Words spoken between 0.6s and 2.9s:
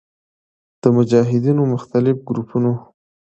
د مجاهدینو مختلف ګروپونو